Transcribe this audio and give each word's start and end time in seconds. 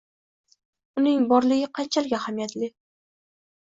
Uning 1.03 1.29
borligi 1.33 1.71
qanchalik 1.81 2.19
ahamiyatli. 2.23 2.75